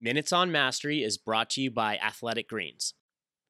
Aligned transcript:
Minutes 0.00 0.32
on 0.32 0.52
Mastery 0.52 1.02
is 1.02 1.18
brought 1.18 1.50
to 1.50 1.60
you 1.60 1.72
by 1.72 1.96
Athletic 1.96 2.48
Greens. 2.48 2.94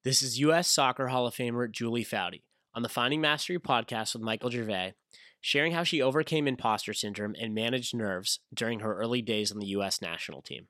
This 0.03 0.23
is 0.23 0.41
U.S. 0.41 0.67
Soccer 0.67 1.09
Hall 1.09 1.27
of 1.27 1.35
Famer 1.35 1.71
Julie 1.71 2.07
Foudy 2.07 2.41
on 2.75 2.83
the 2.83 2.89
Finding 2.89 3.21
Mastery 3.21 3.59
podcast 3.59 4.15
with 4.15 4.23
Michael 4.23 4.49
Gervais, 4.49 4.95
sharing 5.43 5.73
how 5.73 5.83
she 5.83 6.01
overcame 6.01 6.49
imposter 6.49 6.95
syndrome 6.95 7.35
and 7.39 7.55
managed 7.55 7.95
nerves 7.95 8.41
during 8.55 8.81
her 8.81 8.97
early 8.97 9.21
days 9.21 9.53
on 9.53 9.59
the 9.59 9.67
U.S. 9.67 10.01
national 10.01 10.41
team. 10.41 10.69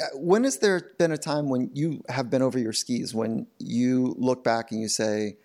Uh, 0.00 0.16
when 0.16 0.44
has 0.44 0.58
there 0.58 0.92
been 0.96 1.10
a 1.10 1.18
time 1.18 1.48
when 1.48 1.70
you 1.74 2.04
have 2.08 2.30
been 2.30 2.40
over 2.40 2.60
your 2.60 2.72
skis, 2.72 3.12
when 3.12 3.48
you 3.58 4.14
look 4.16 4.44
back 4.44 4.70
and 4.70 4.80
you 4.80 4.86
say, 4.86 5.38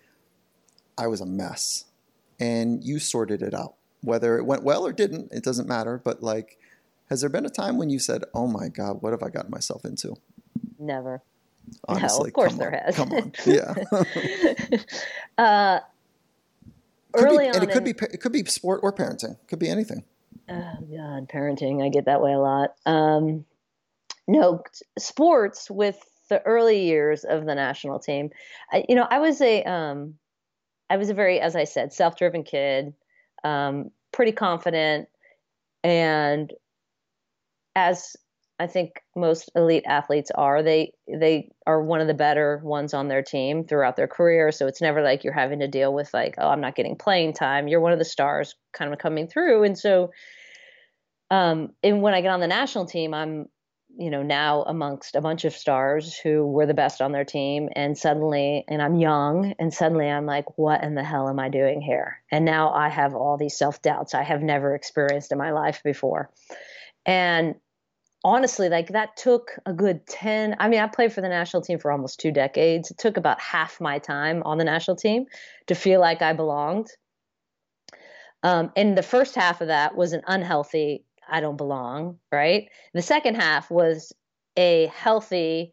I 0.96 1.08
was 1.08 1.20
a 1.20 1.26
mess, 1.26 1.86
and 2.38 2.84
you 2.84 3.00
sorted 3.00 3.42
it 3.42 3.52
out? 3.52 3.74
Whether 4.02 4.38
it 4.38 4.44
went 4.44 4.62
well 4.62 4.86
or 4.86 4.92
didn't, 4.92 5.32
it 5.32 5.42
doesn't 5.42 5.66
matter, 5.66 6.00
but 6.04 6.22
like, 6.22 6.56
has 7.08 7.20
there 7.20 7.30
been 7.30 7.46
a 7.46 7.50
time 7.50 7.78
when 7.78 7.90
you 7.90 7.98
said, 7.98 8.24
"Oh 8.34 8.46
my 8.46 8.68
God, 8.68 9.02
what 9.02 9.12
have 9.12 9.22
I 9.22 9.30
gotten 9.30 9.50
myself 9.50 9.84
into"? 9.84 10.14
Never. 10.78 11.22
Honestly, 11.88 12.24
no, 12.24 12.26
of 12.26 12.32
course 12.32 12.54
there 12.54 12.74
on, 12.74 12.80
has. 12.84 12.96
Come 12.96 13.12
on, 13.12 13.32
yeah. 13.46 13.74
uh, 15.38 15.80
early 17.14 17.44
be, 17.44 17.48
on, 17.48 17.56
and 17.56 17.64
it 17.64 17.72
could 17.72 17.84
be 17.84 17.90
it 17.90 18.20
could 18.20 18.32
be 18.32 18.44
sport 18.44 18.80
or 18.82 18.92
parenting. 18.92 19.36
Could 19.48 19.58
be 19.58 19.68
anything. 19.68 20.04
Oh 20.48 20.74
God, 20.80 21.28
parenting. 21.28 21.84
I 21.84 21.88
get 21.88 22.04
that 22.04 22.20
way 22.20 22.32
a 22.32 22.38
lot. 22.38 22.74
Um, 22.86 23.44
no, 24.28 24.62
sports 24.98 25.70
with 25.70 25.98
the 26.28 26.42
early 26.42 26.84
years 26.84 27.24
of 27.24 27.46
the 27.46 27.54
national 27.54 27.98
team. 27.98 28.30
I, 28.72 28.84
you 28.88 28.94
know, 28.94 29.06
I 29.08 29.18
was 29.18 29.40
a, 29.40 29.62
um, 29.64 30.14
I 30.90 30.96
was 30.96 31.10
a 31.10 31.14
very, 31.14 31.40
as 31.40 31.54
I 31.54 31.64
said, 31.64 31.92
self-driven 31.92 32.42
kid, 32.42 32.94
um, 33.44 33.90
pretty 34.12 34.32
confident, 34.32 35.08
and 35.84 36.52
as 37.76 38.16
I 38.58 38.66
think 38.66 39.02
most 39.14 39.50
elite 39.54 39.84
athletes 39.86 40.30
are, 40.34 40.62
they 40.62 40.92
they 41.06 41.50
are 41.66 41.82
one 41.82 42.00
of 42.00 42.06
the 42.06 42.14
better 42.14 42.60
ones 42.64 42.94
on 42.94 43.06
their 43.06 43.22
team 43.22 43.64
throughout 43.64 43.96
their 43.96 44.08
career. 44.08 44.50
So 44.50 44.66
it's 44.66 44.80
never 44.80 45.02
like 45.02 45.22
you're 45.22 45.34
having 45.34 45.60
to 45.60 45.68
deal 45.68 45.92
with 45.92 46.12
like, 46.14 46.36
oh, 46.38 46.48
I'm 46.48 46.62
not 46.62 46.74
getting 46.74 46.96
playing 46.96 47.34
time. 47.34 47.68
You're 47.68 47.80
one 47.80 47.92
of 47.92 47.98
the 47.98 48.04
stars 48.04 48.54
kind 48.72 48.92
of 48.92 48.98
coming 48.98 49.28
through, 49.28 49.62
and 49.64 49.78
so 49.78 50.10
um, 51.30 51.72
and 51.82 52.02
when 52.02 52.14
I 52.14 52.20
get 52.20 52.30
on 52.30 52.40
the 52.40 52.46
national 52.46 52.86
team, 52.86 53.12
I'm, 53.12 53.46
you 53.98 54.10
know, 54.10 54.22
now 54.22 54.62
amongst 54.62 55.14
a 55.14 55.20
bunch 55.20 55.44
of 55.44 55.54
stars 55.54 56.16
who 56.16 56.46
were 56.46 56.66
the 56.66 56.74
best 56.74 57.00
on 57.00 57.12
their 57.12 57.24
team. 57.24 57.68
And 57.74 57.96
suddenly, 57.96 58.64
and 58.68 58.80
I'm 58.80 58.96
young, 58.96 59.54
and 59.58 59.72
suddenly 59.72 60.08
I'm 60.08 60.26
like, 60.26 60.56
what 60.56 60.84
in 60.84 60.94
the 60.94 61.04
hell 61.04 61.28
am 61.28 61.40
I 61.40 61.48
doing 61.48 61.80
here? 61.80 62.22
And 62.30 62.44
now 62.44 62.72
I 62.72 62.88
have 62.88 63.14
all 63.14 63.36
these 63.36 63.58
self 63.58 63.82
doubts 63.82 64.14
I 64.14 64.22
have 64.22 64.42
never 64.42 64.74
experienced 64.74 65.32
in 65.32 65.38
my 65.38 65.50
life 65.50 65.82
before. 65.82 66.30
And 67.04 67.56
honestly, 68.24 68.68
like 68.68 68.88
that 68.88 69.16
took 69.16 69.52
a 69.66 69.72
good 69.72 70.06
10. 70.06 70.56
I 70.58 70.68
mean, 70.68 70.80
I 70.80 70.86
played 70.86 71.12
for 71.12 71.20
the 71.20 71.28
national 71.28 71.62
team 71.62 71.78
for 71.78 71.92
almost 71.92 72.20
two 72.20 72.32
decades. 72.32 72.90
It 72.90 72.98
took 72.98 73.16
about 73.16 73.40
half 73.40 73.80
my 73.80 73.98
time 73.98 74.42
on 74.44 74.58
the 74.58 74.64
national 74.64 74.96
team 74.96 75.26
to 75.66 75.74
feel 75.74 76.00
like 76.00 76.22
I 76.22 76.32
belonged. 76.32 76.88
Um, 78.42 78.70
and 78.76 78.96
the 78.96 79.02
first 79.02 79.34
half 79.34 79.60
of 79.60 79.68
that 79.68 79.96
was 79.96 80.12
an 80.12 80.22
unhealthy, 80.26 81.04
I 81.28 81.40
don't 81.40 81.56
belong, 81.56 82.18
right? 82.30 82.68
The 82.94 83.02
second 83.02 83.36
half 83.36 83.70
was 83.70 84.12
a 84.56 84.86
healthy, 84.94 85.72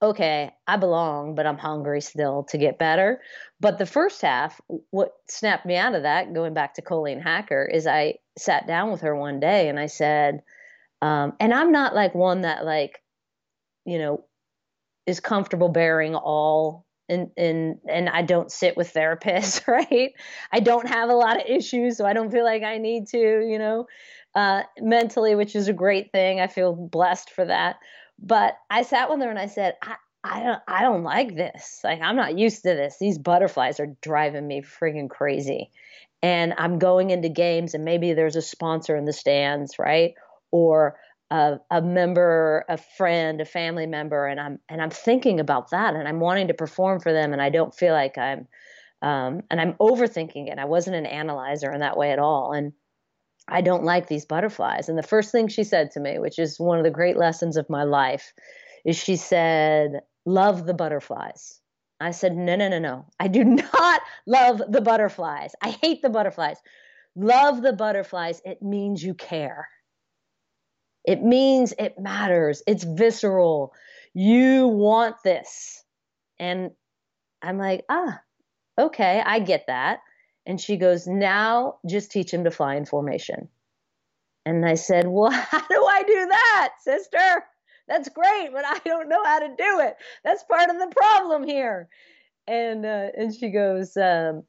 okay, 0.00 0.50
I 0.66 0.76
belong, 0.76 1.34
but 1.34 1.46
I'm 1.46 1.58
hungry 1.58 2.00
still 2.00 2.44
to 2.44 2.58
get 2.58 2.78
better. 2.78 3.20
But 3.60 3.78
the 3.78 3.86
first 3.86 4.22
half, 4.22 4.60
what 4.90 5.12
snapped 5.28 5.66
me 5.66 5.76
out 5.76 5.94
of 5.94 6.02
that, 6.02 6.32
going 6.32 6.54
back 6.54 6.74
to 6.74 6.82
Colleen 6.82 7.20
Hacker, 7.20 7.64
is 7.64 7.86
I 7.86 8.14
sat 8.38 8.66
down 8.66 8.90
with 8.90 9.02
her 9.02 9.14
one 9.14 9.40
day 9.40 9.68
and 9.68 9.78
I 9.78 9.86
said, 9.86 10.42
um, 11.04 11.34
and 11.38 11.52
I'm 11.52 11.70
not 11.70 11.94
like 11.94 12.14
one 12.14 12.40
that 12.42 12.64
like, 12.64 13.02
you 13.84 13.98
know, 13.98 14.24
is 15.06 15.20
comfortable 15.20 15.68
bearing 15.68 16.14
all 16.14 16.86
and 17.10 17.30
and 17.36 17.76
and 17.86 18.08
I 18.08 18.22
don't 18.22 18.50
sit 18.50 18.74
with 18.74 18.94
therapists, 18.94 19.66
right? 19.68 20.12
I 20.50 20.60
don't 20.60 20.88
have 20.88 21.10
a 21.10 21.14
lot 21.14 21.36
of 21.36 21.46
issues, 21.46 21.98
so 21.98 22.06
I 22.06 22.14
don't 22.14 22.30
feel 22.30 22.44
like 22.44 22.62
I 22.62 22.78
need 22.78 23.08
to, 23.08 23.18
you 23.18 23.58
know, 23.58 23.86
uh, 24.34 24.62
mentally, 24.80 25.34
which 25.34 25.54
is 25.54 25.68
a 25.68 25.74
great 25.74 26.10
thing. 26.10 26.40
I 26.40 26.46
feel 26.46 26.72
blessed 26.74 27.28
for 27.28 27.44
that. 27.44 27.76
But 28.18 28.56
I 28.70 28.80
sat 28.82 29.10
with 29.10 29.20
her 29.20 29.28
and 29.28 29.38
I 29.38 29.48
said, 29.48 29.74
I, 29.82 29.96
I 30.24 30.42
don't 30.42 30.62
I 30.66 30.80
don't 30.80 31.02
like 31.02 31.36
this. 31.36 31.80
Like 31.84 32.00
I'm 32.00 32.16
not 32.16 32.38
used 32.38 32.62
to 32.62 32.70
this. 32.70 32.96
These 32.98 33.18
butterflies 33.18 33.78
are 33.78 33.94
driving 34.00 34.46
me 34.46 34.62
friggin' 34.62 35.10
crazy. 35.10 35.70
And 36.22 36.54
I'm 36.56 36.78
going 36.78 37.10
into 37.10 37.28
games 37.28 37.74
and 37.74 37.84
maybe 37.84 38.14
there's 38.14 38.36
a 38.36 38.40
sponsor 38.40 38.96
in 38.96 39.04
the 39.04 39.12
stands, 39.12 39.78
right? 39.78 40.14
Or 40.54 40.96
a, 41.30 41.58
a 41.70 41.82
member, 41.82 42.64
a 42.68 42.76
friend, 42.78 43.40
a 43.40 43.44
family 43.44 43.86
member, 43.86 44.26
and 44.26 44.38
I'm 44.40 44.58
and 44.68 44.80
I'm 44.80 44.90
thinking 44.90 45.40
about 45.40 45.70
that, 45.70 45.94
and 45.94 46.06
I'm 46.06 46.20
wanting 46.20 46.48
to 46.48 46.54
perform 46.54 47.00
for 47.00 47.12
them, 47.12 47.32
and 47.32 47.42
I 47.42 47.50
don't 47.50 47.74
feel 47.74 47.92
like 47.92 48.16
I'm, 48.18 48.46
um, 49.02 49.42
and 49.50 49.60
I'm 49.60 49.74
overthinking 49.74 50.48
it. 50.52 50.58
I 50.58 50.66
wasn't 50.66 50.96
an 50.96 51.06
analyzer 51.06 51.72
in 51.72 51.80
that 51.80 51.96
way 51.96 52.12
at 52.12 52.20
all, 52.20 52.52
and 52.52 52.72
I 53.48 53.60
don't 53.62 53.84
like 53.84 54.08
these 54.08 54.26
butterflies. 54.26 54.88
And 54.88 54.98
the 54.98 55.02
first 55.02 55.32
thing 55.32 55.48
she 55.48 55.64
said 55.64 55.90
to 55.92 56.00
me, 56.00 56.18
which 56.18 56.38
is 56.38 56.60
one 56.60 56.78
of 56.78 56.84
the 56.84 56.90
great 56.90 57.16
lessons 57.16 57.56
of 57.56 57.70
my 57.70 57.84
life, 57.84 58.32
is 58.84 58.96
she 58.96 59.16
said, 59.16 60.00
"Love 60.26 60.66
the 60.66 60.74
butterflies." 60.74 61.60
I 62.00 62.12
said, 62.12 62.36
"No, 62.36 62.56
no, 62.56 62.68
no, 62.68 62.78
no. 62.78 63.06
I 63.20 63.28
do 63.28 63.44
not 63.74 64.02
love 64.26 64.62
the 64.68 64.82
butterflies. 64.82 65.54
I 65.62 65.70
hate 65.70 66.02
the 66.02 66.10
butterflies. 66.10 66.58
Love 67.16 67.62
the 67.62 67.72
butterflies. 67.72 68.42
It 68.44 68.62
means 68.62 69.04
you 69.04 69.14
care." 69.14 69.68
It 71.04 71.22
means 71.22 71.74
it 71.78 71.98
matters. 71.98 72.62
It's 72.66 72.84
visceral. 72.84 73.74
You 74.14 74.68
want 74.68 75.16
this. 75.24 75.84
And 76.38 76.72
I'm 77.42 77.58
like, 77.58 77.84
ah, 77.88 78.20
okay, 78.78 79.22
I 79.24 79.40
get 79.40 79.64
that. 79.68 80.00
And 80.46 80.60
she 80.60 80.76
goes, 80.76 81.06
now 81.06 81.76
just 81.88 82.10
teach 82.10 82.32
him 82.32 82.44
to 82.44 82.50
fly 82.50 82.76
in 82.76 82.84
formation. 82.86 83.48
And 84.46 84.64
I 84.66 84.74
said, 84.74 85.06
well, 85.06 85.30
how 85.32 85.66
do 85.68 85.84
I 85.86 86.02
do 86.06 86.26
that, 86.28 86.74
sister? 86.82 87.44
That's 87.88 88.08
great, 88.08 88.50
but 88.52 88.64
I 88.66 88.78
don't 88.84 89.08
know 89.08 89.22
how 89.24 89.40
to 89.40 89.48
do 89.48 89.80
it. 89.80 89.96
That's 90.24 90.44
part 90.44 90.70
of 90.70 90.78
the 90.78 90.92
problem 90.94 91.44
here. 91.46 91.88
And 92.46 92.86
uh, 92.86 93.08
and 93.16 93.34
she 93.34 93.50
goes, 93.50 93.96
um, 93.96 94.44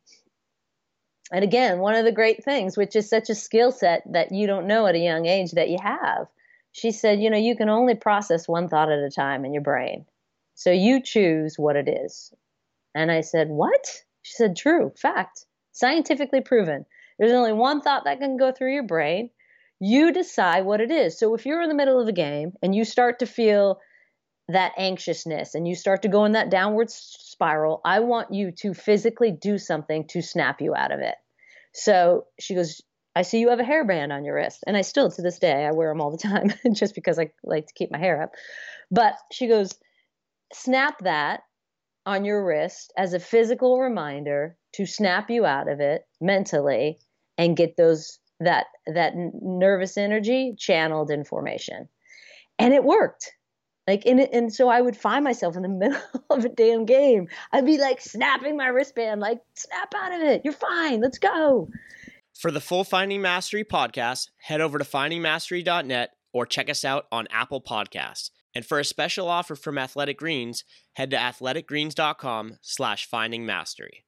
and 1.31 1.44
again, 1.44 1.79
one 1.79 1.95
of 1.95 2.05
the 2.05 2.11
great 2.13 2.44
things, 2.44 2.77
which 2.77 2.95
is 2.95 3.09
such 3.09 3.29
a 3.29 3.35
skill 3.35 3.71
set 3.71 4.03
that 4.13 4.31
you 4.33 4.47
don't 4.47 4.67
know 4.67 4.88
at 4.88 4.95
a 4.95 4.99
young 4.99 5.25
age 5.27 5.51
that 5.53 5.69
you 5.69 5.77
have, 5.81 6.27
she 6.75 6.91
said, 6.91 7.22
you 7.22 7.30
know, 7.30 7.38
you 7.38 7.56
can 7.56 7.69
only 7.69 7.96
process 7.96 8.50
one 8.50 8.68
thought 8.68 8.91
at 8.91 9.00
a 9.00 9.09
time 9.09 9.46
in 9.46 9.53
your 9.53 9.63
brain. 9.63 10.06
So 10.56 10.72
you 10.72 11.02
choose 11.02 11.56
what 11.58 11.78
it 11.78 11.88
is. 11.88 12.34
And 12.94 13.09
I 13.09 13.22
said, 13.22 13.47
what? 13.47 13.88
She 14.24 14.34
said, 14.34 14.58
true, 14.58 14.91
fact, 14.97 15.46
scientifically 15.72 16.41
proven. 16.41 16.86
There's 17.18 17.31
only 17.31 17.53
one 17.53 17.80
thought 17.80 18.03
that 18.03 18.19
can 18.19 18.36
go 18.36 18.52
through 18.52 18.74
your 18.74 18.84
brain. 18.84 19.30
You 19.80 20.12
decide 20.12 20.66
what 20.66 20.81
it 20.81 20.91
is. 20.91 21.18
So 21.18 21.34
if 21.34 21.46
you're 21.46 21.62
in 21.62 21.69
the 21.69 21.75
middle 21.75 22.02
of 22.02 22.09
a 22.09 22.12
game 22.12 22.52
and 22.62 22.75
you 22.75 22.84
start 22.84 23.19
to 23.19 23.25
feel 23.25 23.80
that 24.50 24.74
anxiousness 24.78 25.56
and 25.56 25.66
you 25.66 25.75
start 25.75 26.02
to 26.02 26.09
go 26.09 26.25
in 26.25 26.34
that 26.34 26.52
downward 26.52 26.90
spiral, 26.90 27.80
I 27.86 28.02
want 28.02 28.34
you 28.34 28.52
to 28.52 28.74
physically 28.74 29.31
do 29.31 29.57
something 29.57 30.07
to 30.09 30.22
snap 30.22 30.59
you 30.59 30.75
out 30.75 30.92
of 30.92 31.00
it. 31.00 31.16
So 31.74 32.25
she 32.38 32.53
goes, 32.53 32.81
I 33.15 33.21
see 33.21 33.39
you 33.39 33.49
have 33.49 33.59
a 33.59 33.63
hairband 33.63 34.11
on 34.11 34.25
your 34.25 34.35
wrist. 34.35 34.63
And 34.67 34.75
I 34.75 34.81
still, 34.81 35.09
to 35.09 35.21
this 35.21 35.39
day, 35.39 35.65
I 35.65 35.71
wear 35.71 35.89
them 35.89 36.01
all 36.01 36.11
the 36.11 36.17
time 36.29 36.53
just 36.73 36.93
because 36.93 37.17
I 37.17 37.31
like 37.43 37.67
to 37.67 37.73
keep 37.73 37.91
my 37.91 37.97
hair 37.97 38.21
up. 38.21 38.31
But 38.91 39.15
she 39.31 39.47
goes, 39.47 39.73
snap 40.53 40.99
that 40.99 41.41
on 42.05 42.25
your 42.25 42.45
wrist 42.45 42.93
as 42.97 43.13
a 43.13 43.19
physical 43.19 43.79
reminder 43.79 44.57
to 44.73 44.85
snap 44.85 45.29
you 45.29 45.45
out 45.45 45.69
of 45.69 45.79
it 45.79 46.03
mentally 46.21 46.99
and 47.37 47.57
get 47.57 47.77
those 47.77 48.19
that 48.41 48.65
that 48.85 49.13
nervous 49.15 49.97
energy 49.97 50.53
channeled 50.57 51.09
in 51.09 51.23
formation. 51.23 51.87
And 52.59 52.73
it 52.73 52.83
worked. 52.83 53.31
Like 53.87 54.05
and, 54.05 54.19
and 54.19 54.53
so 54.53 54.67
i 54.67 54.81
would 54.81 54.97
find 54.97 55.23
myself 55.23 55.56
in 55.56 55.61
the 55.61 55.69
middle 55.69 56.01
of 56.29 56.44
a 56.44 56.50
damn 56.50 56.85
game. 56.85 57.27
I'd 57.53 57.65
be 57.65 57.77
like 57.77 58.01
snapping 58.01 58.57
my 58.57 58.68
wristband 58.68 59.21
like 59.21 59.39
snap 59.56 59.94
out 59.95 60.13
of 60.13 60.21
it. 60.21 60.41
You're 60.44 60.53
fine. 60.53 61.01
Let's 61.01 61.18
go 61.18 61.69
For 62.35 62.51
the 62.51 62.61
full 62.61 62.83
Finding 62.83 63.21
Mastery 63.21 63.63
podcast, 63.63 64.29
head 64.37 64.59
over 64.61 64.77
to 64.77 64.83
findingmastery.net 64.83 66.11
or 66.33 66.45
check 66.45 66.69
us 66.69 66.83
out 66.83 67.05
on 67.11 67.27
Apple 67.31 67.61
Podcasts. 67.61 68.29
And 68.53 68.65
for 68.65 68.79
a 68.79 68.85
special 68.85 69.27
offer 69.27 69.55
from 69.55 69.77
Athletic 69.77 70.17
Greens, 70.17 70.63
head 70.93 71.11
to 71.11 71.17
athleticgreens.com 71.17 72.57
slash 72.61 73.09
findingmastery. 73.09 74.05